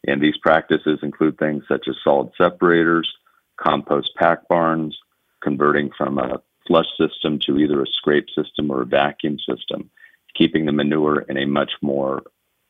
And 0.06 0.22
these 0.22 0.36
practices 0.36 1.00
include 1.02 1.38
things 1.38 1.64
such 1.66 1.88
as 1.88 1.96
solid 2.04 2.30
separators, 2.36 3.12
compost 3.56 4.12
pack 4.16 4.46
barns, 4.48 4.96
converting 5.42 5.90
from 5.96 6.18
a 6.18 6.40
flush 6.66 6.86
system 6.98 7.38
to 7.40 7.58
either 7.58 7.82
a 7.82 7.86
scrape 7.86 8.28
system 8.30 8.70
or 8.70 8.82
a 8.82 8.86
vacuum 8.86 9.38
system, 9.38 9.90
keeping 10.34 10.66
the 10.66 10.72
manure 10.72 11.20
in 11.22 11.36
a 11.36 11.46
much 11.46 11.72
more 11.82 12.22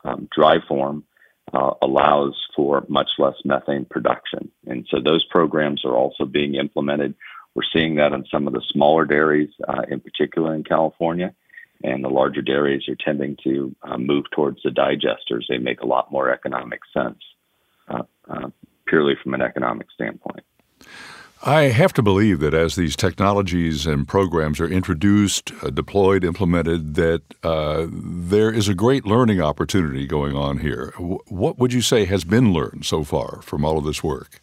um, 0.04 0.28
dry 0.34 0.58
form 0.66 1.04
uh, 1.54 1.74
allows 1.80 2.34
for 2.54 2.84
much 2.88 3.10
less 3.18 3.36
methane 3.44 3.84
production. 3.84 4.50
And 4.66 4.86
so 4.90 4.98
those 5.00 5.24
programs 5.24 5.84
are 5.84 5.94
also 5.94 6.24
being 6.24 6.56
implemented. 6.56 7.14
We're 7.54 7.62
seeing 7.72 7.94
that 7.96 8.12
in 8.12 8.24
some 8.30 8.48
of 8.48 8.52
the 8.52 8.62
smaller 8.70 9.04
dairies, 9.04 9.50
uh, 9.66 9.82
in 9.88 10.00
particular 10.00 10.54
in 10.54 10.64
California. 10.64 11.32
And 11.84 12.02
the 12.02 12.08
larger 12.08 12.42
dairies 12.42 12.88
are 12.88 12.96
tending 12.96 13.36
to 13.44 13.74
uh, 13.82 13.98
move 13.98 14.24
towards 14.32 14.62
the 14.62 14.70
digesters. 14.70 15.44
They 15.48 15.58
make 15.58 15.80
a 15.80 15.86
lot 15.86 16.10
more 16.10 16.30
economic 16.30 16.80
sense, 16.92 17.18
uh, 17.88 18.02
uh, 18.28 18.48
purely 18.86 19.14
from 19.22 19.34
an 19.34 19.42
economic 19.42 19.88
standpoint. 19.94 20.44
I 21.46 21.64
have 21.64 21.92
to 21.94 22.02
believe 22.02 22.40
that 22.40 22.54
as 22.54 22.74
these 22.74 22.96
technologies 22.96 23.84
and 23.86 24.08
programs 24.08 24.60
are 24.60 24.66
introduced, 24.66 25.52
uh, 25.62 25.68
deployed, 25.68 26.24
implemented, 26.24 26.94
that 26.94 27.20
uh, 27.42 27.86
there 27.90 28.50
is 28.50 28.66
a 28.66 28.74
great 28.74 29.04
learning 29.04 29.42
opportunity 29.42 30.06
going 30.06 30.34
on 30.34 30.58
here. 30.58 30.94
What 30.96 31.58
would 31.58 31.74
you 31.74 31.82
say 31.82 32.06
has 32.06 32.24
been 32.24 32.54
learned 32.54 32.86
so 32.86 33.04
far 33.04 33.42
from 33.42 33.62
all 33.62 33.76
of 33.76 33.84
this 33.84 34.02
work? 34.02 34.40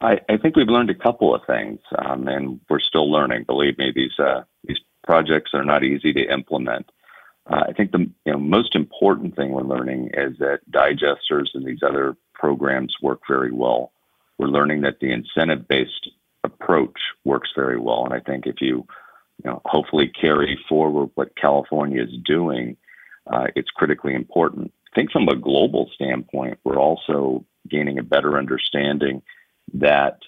I, 0.00 0.22
I 0.30 0.38
think 0.38 0.56
we've 0.56 0.68
learned 0.68 0.88
a 0.88 0.94
couple 0.94 1.34
of 1.34 1.42
things, 1.46 1.80
um, 1.98 2.28
and 2.28 2.60
we're 2.70 2.80
still 2.80 3.12
learning. 3.12 3.44
Believe 3.44 3.76
me, 3.76 3.92
these 3.94 4.18
uh, 4.18 4.44
these 4.66 4.78
projects 5.06 5.50
are 5.52 5.66
not 5.66 5.84
easy 5.84 6.14
to 6.14 6.32
implement. 6.32 6.90
Uh, 7.46 7.64
I 7.68 7.72
think 7.74 7.92
the 7.92 8.10
you 8.24 8.32
know, 8.32 8.38
most 8.38 8.74
important 8.74 9.36
thing 9.36 9.50
we're 9.50 9.60
learning 9.60 10.12
is 10.14 10.38
that 10.38 10.60
digesters 10.70 11.48
and 11.52 11.66
these 11.66 11.82
other 11.82 12.16
programs 12.32 12.96
work 13.02 13.20
very 13.28 13.52
well 13.52 13.92
we're 14.38 14.48
learning 14.48 14.82
that 14.82 15.00
the 15.00 15.12
incentive 15.12 15.66
based 15.68 16.10
approach 16.42 16.98
works 17.24 17.50
very 17.54 17.78
well. 17.78 18.04
And 18.04 18.14
I 18.14 18.20
think 18.20 18.46
if 18.46 18.60
you, 18.60 18.86
you 19.42 19.50
know, 19.50 19.62
hopefully 19.64 20.08
carry 20.08 20.58
forward 20.68 21.10
what 21.14 21.36
California 21.36 22.02
is 22.02 22.16
doing, 22.24 22.76
uh, 23.26 23.46
it's 23.56 23.70
critically 23.70 24.14
important. 24.14 24.72
I 24.92 24.94
think 24.94 25.10
from 25.10 25.28
a 25.28 25.36
global 25.36 25.90
standpoint, 25.94 26.58
we're 26.64 26.78
also 26.78 27.44
gaining 27.68 27.98
a 27.98 28.02
better 28.02 28.38
understanding 28.38 29.22
that 29.72 30.18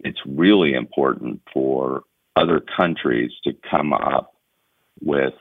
it's 0.00 0.20
really 0.26 0.74
important 0.74 1.40
for 1.52 2.04
other 2.36 2.60
countries 2.60 3.32
to 3.44 3.54
come 3.68 3.92
up 3.92 4.34
with 5.00 5.34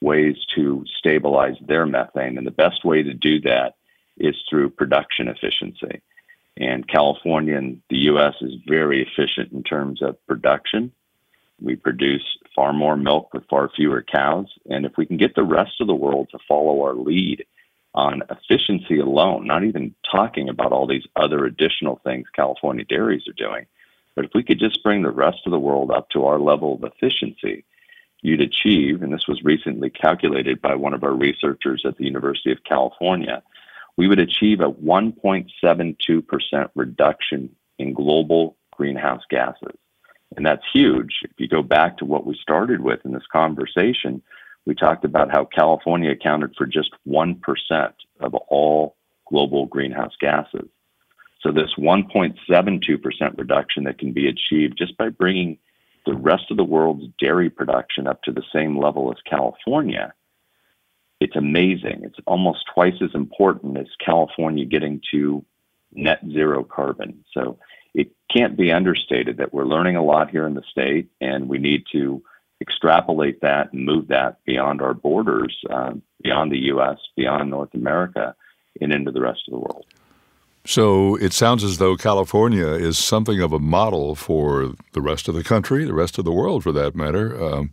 ways 0.00 0.36
to 0.54 0.84
stabilize 0.98 1.56
their 1.66 1.86
methane. 1.86 2.38
And 2.38 2.46
the 2.46 2.52
best 2.52 2.84
way 2.84 3.02
to 3.02 3.14
do 3.14 3.40
that 3.42 3.74
is 4.16 4.34
through 4.48 4.70
production 4.70 5.28
efficiency. 5.28 6.02
And 6.56 6.86
California 6.86 7.56
and 7.56 7.80
the 7.88 7.98
U.S. 7.98 8.34
is 8.40 8.54
very 8.66 9.02
efficient 9.02 9.52
in 9.52 9.62
terms 9.62 10.02
of 10.02 10.24
production. 10.26 10.92
We 11.60 11.76
produce 11.76 12.24
far 12.54 12.72
more 12.72 12.96
milk 12.96 13.32
with 13.32 13.48
far 13.48 13.70
fewer 13.74 14.02
cows. 14.02 14.46
And 14.68 14.84
if 14.84 14.92
we 14.96 15.06
can 15.06 15.16
get 15.16 15.34
the 15.34 15.42
rest 15.42 15.80
of 15.80 15.86
the 15.86 15.94
world 15.94 16.28
to 16.32 16.38
follow 16.48 16.82
our 16.82 16.94
lead 16.94 17.46
on 17.94 18.22
efficiency 18.30 18.98
alone, 18.98 19.46
not 19.46 19.64
even 19.64 19.94
talking 20.10 20.48
about 20.48 20.72
all 20.72 20.86
these 20.86 21.06
other 21.16 21.44
additional 21.44 22.00
things 22.04 22.26
California 22.34 22.84
dairies 22.84 23.26
are 23.28 23.32
doing, 23.32 23.66
but 24.14 24.24
if 24.24 24.30
we 24.34 24.42
could 24.42 24.58
just 24.58 24.82
bring 24.82 25.02
the 25.02 25.10
rest 25.10 25.40
of 25.46 25.50
the 25.50 25.58
world 25.58 25.90
up 25.90 26.08
to 26.10 26.26
our 26.26 26.38
level 26.38 26.74
of 26.74 26.84
efficiency, 26.84 27.64
you'd 28.22 28.40
achieve, 28.40 29.02
and 29.02 29.12
this 29.12 29.26
was 29.26 29.42
recently 29.42 29.90
calculated 29.90 30.60
by 30.60 30.74
one 30.74 30.94
of 30.94 31.04
our 31.04 31.14
researchers 31.14 31.82
at 31.84 31.96
the 31.96 32.04
University 32.04 32.52
of 32.52 32.62
California, 32.64 33.42
we 33.96 34.08
would 34.08 34.18
achieve 34.18 34.60
a 34.60 34.70
1.72% 34.70 36.70
reduction 36.74 37.54
in 37.78 37.92
global 37.92 38.56
greenhouse 38.72 39.22
gases. 39.28 39.76
And 40.36 40.46
that's 40.46 40.62
huge. 40.72 41.20
If 41.22 41.32
you 41.38 41.48
go 41.48 41.62
back 41.62 41.98
to 41.98 42.04
what 42.04 42.26
we 42.26 42.38
started 42.40 42.80
with 42.80 43.00
in 43.04 43.12
this 43.12 43.26
conversation, 43.32 44.22
we 44.64 44.74
talked 44.74 45.04
about 45.04 45.30
how 45.30 45.44
California 45.44 46.12
accounted 46.12 46.54
for 46.56 46.66
just 46.66 46.92
1% 47.08 47.92
of 48.20 48.34
all 48.34 48.96
global 49.28 49.66
greenhouse 49.66 50.14
gases. 50.20 50.68
So, 51.40 51.50
this 51.50 51.74
1.72% 51.78 53.38
reduction 53.38 53.84
that 53.84 53.98
can 53.98 54.12
be 54.12 54.28
achieved 54.28 54.76
just 54.76 54.96
by 54.98 55.08
bringing 55.08 55.56
the 56.04 56.14
rest 56.14 56.50
of 56.50 56.58
the 56.58 56.64
world's 56.64 57.06
dairy 57.18 57.48
production 57.48 58.06
up 58.06 58.22
to 58.24 58.32
the 58.32 58.44
same 58.52 58.78
level 58.78 59.10
as 59.10 59.16
California 59.28 60.12
it's 61.20 61.36
amazing. 61.36 62.00
It's 62.02 62.18
almost 62.26 62.64
twice 62.72 62.94
as 63.02 63.14
important 63.14 63.76
as 63.76 63.86
California 64.04 64.64
getting 64.64 65.00
to 65.12 65.44
net 65.92 66.20
zero 66.32 66.64
carbon. 66.64 67.24
So 67.32 67.58
it 67.94 68.12
can't 68.34 68.56
be 68.56 68.72
understated 68.72 69.36
that 69.36 69.52
we're 69.52 69.64
learning 69.64 69.96
a 69.96 70.04
lot 70.04 70.30
here 70.30 70.46
in 70.46 70.54
the 70.54 70.62
state, 70.70 71.08
and 71.20 71.48
we 71.48 71.58
need 71.58 71.84
to 71.92 72.22
extrapolate 72.60 73.40
that 73.40 73.72
and 73.72 73.84
move 73.84 74.08
that 74.08 74.44
beyond 74.44 74.80
our 74.80 74.94
borders, 74.94 75.56
uh, 75.70 75.92
beyond 76.22 76.52
the 76.52 76.58
U.S., 76.58 76.98
beyond 77.16 77.50
North 77.50 77.74
America, 77.74 78.34
and 78.80 78.92
into 78.92 79.10
the 79.10 79.20
rest 79.20 79.42
of 79.48 79.52
the 79.52 79.58
world. 79.58 79.86
So 80.64 81.16
it 81.16 81.32
sounds 81.32 81.64
as 81.64 81.78
though 81.78 81.96
California 81.96 82.68
is 82.68 82.98
something 82.98 83.40
of 83.40 83.52
a 83.52 83.58
model 83.58 84.14
for 84.14 84.74
the 84.92 85.00
rest 85.00 85.26
of 85.26 85.34
the 85.34 85.42
country, 85.42 85.84
the 85.84 85.94
rest 85.94 86.18
of 86.18 86.24
the 86.24 86.32
world 86.32 86.62
for 86.62 86.72
that 86.72 86.94
matter. 86.94 87.42
Um, 87.42 87.72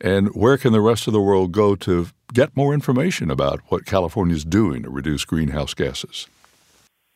and 0.00 0.34
where 0.34 0.56
can 0.56 0.72
the 0.72 0.80
rest 0.80 1.06
of 1.06 1.12
the 1.12 1.20
world 1.20 1.52
go 1.52 1.76
to 1.76 2.08
get 2.32 2.56
more 2.56 2.72
information 2.72 3.30
about 3.30 3.60
what 3.68 3.84
California 3.86 4.34
is 4.34 4.44
doing 4.44 4.82
to 4.82 4.90
reduce 4.90 5.24
greenhouse 5.24 5.74
gases? 5.74 6.26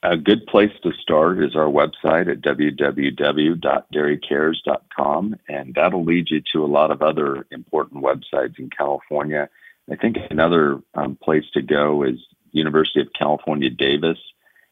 A 0.02 0.16
good 0.18 0.46
place 0.46 0.72
to 0.82 0.92
start 0.92 1.42
is 1.42 1.56
our 1.56 1.64
website 1.64 2.30
at 2.30 2.42
www.dairycares.com, 2.42 5.36
and 5.48 5.74
that'll 5.74 6.04
lead 6.04 6.30
you 6.30 6.42
to 6.52 6.62
a 6.62 6.66
lot 6.66 6.90
of 6.90 7.00
other 7.00 7.46
important 7.50 8.04
websites 8.04 8.58
in 8.58 8.68
California. 8.68 9.48
I 9.90 9.96
think 9.96 10.18
another 10.30 10.82
um, 10.94 11.16
place 11.16 11.46
to 11.54 11.62
go 11.62 12.02
is 12.02 12.18
University 12.52 13.00
of 13.00 13.14
California, 13.18 13.70
Davis 13.70 14.18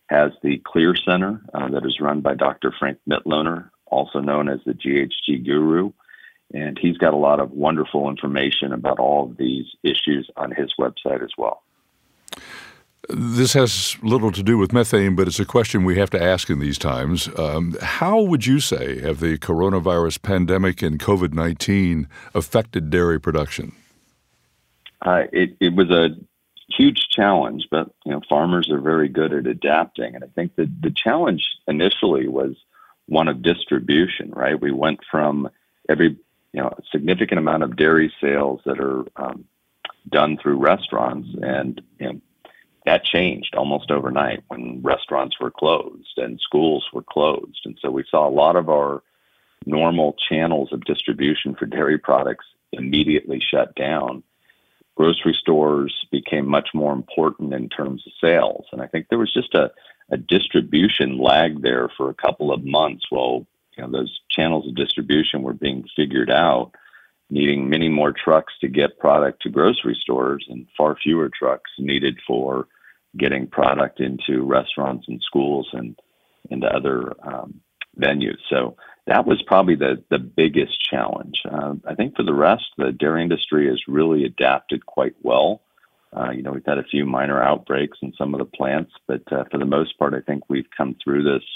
has 0.09 0.33
the 0.43 0.61
Clear 0.67 0.95
Center 0.95 1.41
uh, 1.55 1.71
that 1.71 1.87
is 1.87 1.99
run 1.99 2.21
by 2.21 2.35
Dr. 2.35 2.71
Frank 2.79 2.99
Mitloehner, 3.09 3.71
also 3.87 4.21
known 4.21 4.51
as 4.51 4.61
the 4.67 4.75
GHG 4.75 5.47
Guru. 5.47 5.93
And 6.55 6.79
he's 6.79 6.99
got 6.99 7.15
a 7.15 7.17
lot 7.17 7.41
of 7.41 7.51
wonderful 7.53 8.09
information 8.09 8.73
about 8.73 8.99
all 8.99 9.31
of 9.31 9.37
these 9.37 9.67
issues 9.83 10.29
on 10.37 10.51
his 10.51 10.73
website 10.79 11.23
as 11.23 11.31
well. 11.39 11.63
This 13.09 13.53
has 13.55 13.97
little 14.03 14.31
to 14.31 14.43
do 14.43 14.59
with 14.59 14.73
methane, 14.73 15.17
but 15.17 15.27
it's 15.27 15.41
a 15.41 15.45
question 15.45 15.85
we 15.85 15.99
have 15.99 16.11
to 16.11 16.23
ask 16.23 16.49
in 16.49 16.61
these 16.61 16.79
times. 16.79 17.29
Um, 17.37 17.77
how 17.83 18.21
would 18.21 18.47
you 18.47 18.61
say 18.61 19.01
have 19.01 19.19
the 19.19 19.39
coronavirus 19.39 20.23
pandemic 20.23 20.83
and 20.83 21.01
COVID 21.01 21.33
19 21.33 22.09
affected 22.33 22.91
dairy 22.91 23.21
production? 23.21 23.73
Uh, 25.05 25.25
it, 25.33 25.57
it 25.59 25.75
was 25.75 25.91
a 25.91 26.11
huge 26.69 27.09
challenge, 27.11 27.67
but 27.71 27.91
you 28.05 28.13
know 28.13 28.21
farmers 28.29 28.71
are 28.71 28.81
very 28.81 29.09
good 29.09 29.33
at 29.33 29.47
adapting, 29.47 30.15
and 30.15 30.25
I 30.25 30.29
think 30.29 30.55
that 30.57 30.69
the 30.81 30.91
challenge 30.91 31.43
initially 31.67 32.29
was 32.29 32.55
one 33.07 33.29
of 33.29 33.43
distribution. 33.43 34.31
Right, 34.31 34.61
we 34.61 34.71
went 34.71 35.01
from 35.11 35.51
every 35.89 36.11
you 36.11 36.11
know 36.11 36.17
a 36.17 36.32
significant 37.03 37.41
amount 37.41 37.65
of 37.65 37.77
dairy 37.77 38.13
sales 38.21 38.61
that 38.65 38.79
are 38.79 39.05
um, 39.17 39.45
done 40.09 40.39
through 40.41 40.57
restaurants, 40.57 41.29
and 41.43 41.83
you 41.99 42.07
know, 42.07 42.21
that 42.87 43.05
changed 43.05 43.55
almost 43.57 43.91
overnight 43.91 44.45
when 44.49 44.81
restaurants 44.83 45.39
were 45.41 45.51
closed 45.51 46.17
and 46.17 46.41
schools 46.41 46.87
were 46.93 47.03
closed, 47.03 47.61
and 47.65 47.77
so 47.83 47.91
we 47.91 48.05
saw 48.09 48.29
a 48.29 48.31
lot 48.31 48.55
of 48.55 48.69
our 48.69 49.03
normal 49.67 50.15
channels 50.29 50.73
of 50.73 50.85
distribution 50.85 51.57
for 51.57 51.67
dairy 51.67 51.99
products 51.99 52.47
immediately 52.73 53.41
shut 53.41 53.75
down. 53.75 54.23
Grocery 54.97 55.35
stores 55.35 56.07
became 56.13 56.47
much 56.47 56.69
more 56.75 56.93
important 56.93 57.53
in 57.53 57.69
terms 57.69 58.05
of 58.07 58.13
sales, 58.21 58.67
and 58.71 58.81
I 58.81 58.87
think 58.87 59.09
there 59.09 59.19
was 59.19 59.35
just 59.35 59.55
a 59.55 59.73
a 60.11 60.17
distribution 60.19 61.19
lag 61.19 61.63
there 61.63 61.89
for 61.97 62.11
a 62.11 62.15
couple 62.15 62.53
of 62.53 62.65
months 62.65 63.07
while 63.09 63.47
you 63.77 63.83
know, 63.83 63.91
those 63.91 64.21
channels 64.29 64.69
of 64.69 64.75
distribution 64.75 65.43
were 65.43 65.55
being 65.55 65.85
figured 65.97 66.31
out, 66.31 66.73
needing 67.33 67.71
many 67.71 67.89
more 67.89 68.13
trucks 68.13 68.53
to 68.61 68.69
get 68.69 68.99
product 68.99 69.41
to 69.41 69.49
grocery 69.49 69.99
stores 69.99 70.45
and 70.51 70.67
far 70.77 70.95
fewer 71.03 71.31
trucks 71.31 71.71
needed 71.79 72.19
for 72.27 72.69
getting 73.17 73.47
product 73.47 74.01
into 74.01 74.45
restaurants 74.45 75.07
and 75.09 75.21
schools 75.23 75.67
and 75.73 75.99
into 76.51 76.67
other 76.67 77.15
um, 77.27 77.61
venues. 77.99 78.37
So 78.51 78.77
that 79.07 79.25
was 79.27 79.43
probably 79.47 79.77
the, 79.77 80.03
the 80.11 80.19
biggest 80.19 80.79
challenge. 80.79 81.41
Uh, 81.51 81.75
I 81.89 81.95
think 81.95 82.15
for 82.17 82.23
the 82.23 82.35
rest, 82.35 82.67
the 82.77 82.93
dairy 82.93 83.23
industry 83.23 83.67
has 83.69 83.81
really 83.89 84.25
adapted 84.27 84.85
quite 84.85 85.15
well. 85.23 85.63
Uh, 86.15 86.31
you 86.31 86.43
know, 86.43 86.53
we've 86.53 86.67
had 86.67 86.79
a 86.79 86.85
few 86.85 87.07
minor 87.07 87.43
outbreaks 87.43 87.97
in 88.03 88.13
some 88.19 88.35
of 88.35 88.41
the 88.41 88.57
plants, 88.59 88.93
but 89.09 89.23
uh, 89.33 89.45
for 89.51 89.57
the 89.57 89.65
most 89.65 89.99
part, 89.99 90.13
I 90.13 90.21
think 90.21 90.43
we've 90.49 90.69
come 90.77 90.97
through 91.03 91.23
this 91.25 91.47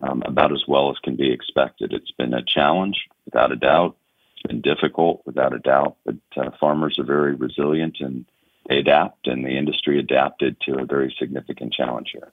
um, 0.00 0.22
about 0.24 0.52
as 0.52 0.64
well 0.66 0.90
as 0.90 0.96
can 1.04 1.16
be 1.16 1.30
expected. 1.30 1.92
It's 1.92 2.12
been 2.12 2.32
a 2.32 2.42
challenge, 2.42 2.96
without 3.26 3.52
a 3.52 3.56
doubt. 3.56 3.96
It's 4.44 4.50
been 4.50 4.60
difficult, 4.60 5.22
without 5.24 5.54
a 5.54 5.58
doubt, 5.58 5.96
but 6.04 6.16
uh, 6.36 6.50
farmers 6.58 6.98
are 6.98 7.04
very 7.04 7.34
resilient 7.34 7.98
and 8.00 8.24
they 8.68 8.78
adapt, 8.78 9.26
and 9.26 9.44
the 9.44 9.56
industry 9.56 9.98
adapted 9.98 10.56
to 10.62 10.78
a 10.78 10.84
very 10.84 11.14
significant 11.18 11.72
challenge 11.72 12.10
here. 12.12 12.30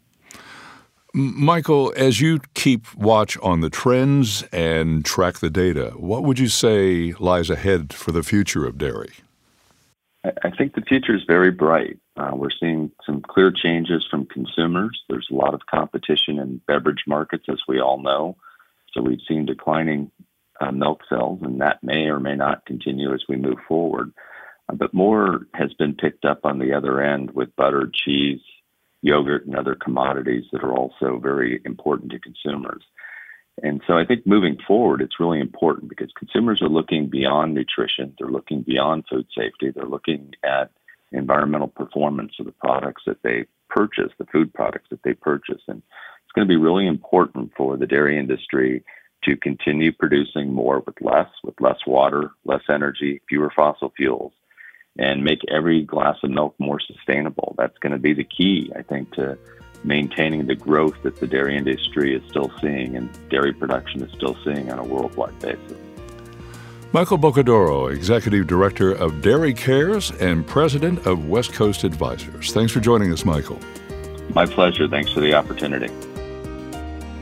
Michael, 1.13 1.91
as 1.97 2.21
you 2.21 2.39
keep 2.53 2.93
watch 2.95 3.35
on 3.39 3.61
the 3.61 3.69
trends 3.69 4.43
and 4.51 5.03
track 5.03 5.39
the 5.39 5.49
data, 5.49 5.93
what 5.97 6.23
would 6.23 6.37
you 6.37 6.47
say 6.47 7.13
lies 7.19 7.49
ahead 7.49 7.93
for 7.93 8.11
the 8.11 8.21
future 8.21 8.65
of 8.65 8.77
dairy? 8.77 9.11
I 10.23 10.51
think 10.55 10.75
the 10.75 10.81
future 10.81 11.15
is 11.15 11.23
very 11.27 11.49
bright. 11.49 11.97
Uh, 12.15 12.31
we're 12.33 12.49
seeing 12.59 12.91
some 13.05 13.21
clear 13.21 13.51
changes 13.51 14.05
from 14.09 14.25
consumers. 14.25 15.01
There's 15.09 15.29
a 15.31 15.35
lot 15.35 15.53
of 15.53 15.65
competition 15.65 16.37
in 16.37 16.61
beverage 16.67 17.03
markets, 17.07 17.45
as 17.49 17.61
we 17.67 17.79
all 17.79 18.01
know. 18.01 18.35
So 18.93 19.01
we've 19.01 19.21
seen 19.27 19.45
declining 19.45 20.11
uh, 20.59 20.71
milk 20.71 21.01
sales, 21.09 21.39
and 21.41 21.61
that 21.61 21.83
may 21.83 22.05
or 22.05 22.19
may 22.19 22.35
not 22.35 22.65
continue 22.65 23.13
as 23.13 23.23
we 23.29 23.35
move 23.35 23.57
forward. 23.67 24.11
Uh, 24.69 24.75
but 24.75 24.93
more 24.93 25.47
has 25.53 25.73
been 25.73 25.93
picked 25.93 26.25
up 26.25 26.41
on 26.43 26.59
the 26.59 26.73
other 26.73 27.01
end 27.01 27.31
with 27.31 27.55
butter, 27.55 27.89
cheese, 27.93 28.41
yogurt 29.01 29.45
and 29.45 29.55
other 29.55 29.75
commodities 29.75 30.45
that 30.51 30.63
are 30.63 30.73
also 30.73 31.19
very 31.19 31.61
important 31.65 32.11
to 32.11 32.19
consumers. 32.19 32.83
And 33.61 33.81
so 33.87 33.97
I 33.97 34.05
think 34.05 34.25
moving 34.25 34.57
forward, 34.67 35.01
it's 35.01 35.19
really 35.19 35.39
important 35.39 35.89
because 35.89 36.11
consumers 36.17 36.61
are 36.61 36.69
looking 36.69 37.09
beyond 37.09 37.53
nutrition. 37.53 38.13
They're 38.17 38.29
looking 38.29 38.61
beyond 38.61 39.05
food 39.09 39.27
safety. 39.35 39.71
They're 39.71 39.85
looking 39.85 40.33
at 40.43 40.71
environmental 41.11 41.67
performance 41.67 42.33
of 42.39 42.45
the 42.45 42.53
products 42.53 43.03
that 43.05 43.21
they 43.23 43.45
purchase, 43.69 44.11
the 44.17 44.25
food 44.25 44.53
products 44.53 44.87
that 44.91 45.03
they 45.03 45.13
purchase. 45.13 45.61
And 45.67 45.81
it's 46.23 46.31
going 46.33 46.47
to 46.47 46.51
be 46.51 46.57
really 46.57 46.87
important 46.87 47.51
for 47.57 47.75
the 47.75 47.87
dairy 47.87 48.17
industry 48.17 48.83
to 49.23 49.35
continue 49.35 49.91
producing 49.91 50.53
more 50.53 50.79
with 50.85 50.95
less, 51.01 51.29
with 51.43 51.59
less 51.59 51.79
water, 51.85 52.31
less 52.45 52.63
energy, 52.69 53.21
fewer 53.27 53.51
fossil 53.55 53.91
fuels, 53.95 54.33
and 54.97 55.23
make 55.23 55.39
every 55.49 55.83
glass 55.83 56.17
of 56.23 56.31
milk 56.31 56.55
more 56.59 56.79
sustainable. 56.79 57.55
That's 57.57 57.77
going 57.79 57.93
to 57.93 57.99
be 57.99 58.13
the 58.13 58.23
key, 58.23 58.71
I 58.75 58.81
think, 58.81 59.13
to 59.13 59.37
maintaining 59.83 60.47
the 60.47 60.55
growth 60.55 60.95
that 61.03 61.17
the 61.17 61.27
dairy 61.27 61.55
industry 61.55 62.15
is 62.15 62.21
still 62.29 62.51
seeing 62.59 62.95
and 62.95 63.09
dairy 63.29 63.53
production 63.53 64.03
is 64.03 64.11
still 64.13 64.35
seeing 64.43 64.71
on 64.71 64.79
a 64.79 64.83
worldwide 64.83 65.37
basis. 65.39 65.77
Michael 66.91 67.19
Boccadoro, 67.19 67.93
Executive 67.93 68.47
Director 68.47 68.91
of 68.91 69.21
Dairy 69.21 69.53
Cares 69.53 70.11
and 70.19 70.45
President 70.45 71.05
of 71.05 71.29
West 71.29 71.53
Coast 71.53 71.83
Advisors. 71.83 72.51
Thanks 72.51 72.71
for 72.71 72.79
joining 72.79 73.13
us, 73.13 73.23
Michael. 73.23 73.59
My 74.33 74.45
pleasure. 74.45 74.87
Thanks 74.87 75.11
for 75.11 75.19
the 75.19 75.33
opportunity. 75.33 75.89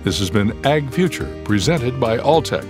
This 0.08 0.20
has 0.20 0.30
been 0.30 0.66
Ag 0.66 0.90
Future, 0.90 1.28
presented 1.44 2.00
by 2.00 2.18
Alltech. 2.18 2.64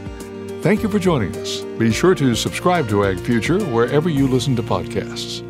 Thank 0.64 0.82
you 0.82 0.90
for 0.90 0.98
joining 0.98 1.38
us. 1.38 1.62
Be 1.78 1.92
sure 1.92 2.16
to 2.16 2.34
subscribe 2.34 2.90
to 2.90 3.06
Ag 3.06 3.20
Future 3.20 3.64
wherever 3.66 4.10
you 4.10 4.28
listen 4.28 4.56
to 4.56 4.64
podcasts. 4.64 5.47